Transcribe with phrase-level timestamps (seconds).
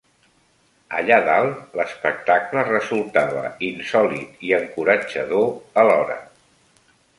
[1.01, 5.47] Allà dalt, l'espectacle resultava insòlit i encoratjador
[5.85, 6.19] alhora.